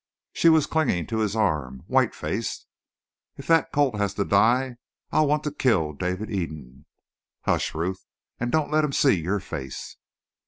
[0.33, 2.65] She was clinging to his arm, white faced.
[3.37, 4.77] "If that colt has to die
[5.11, 6.87] I I'll want to kill David Eden!"
[7.41, 8.03] "Hush, Ruth!
[8.39, 9.97] And don't let him see your face!"